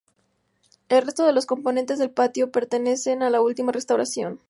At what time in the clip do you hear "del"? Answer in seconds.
1.99-2.09